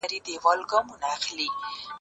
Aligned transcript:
د 0.01 0.03
طبي 0.05 0.19
تجهیزاتو 0.25 0.69
کمښت 0.71 1.23
ولي 1.29 1.47
سته؟ 1.49 1.87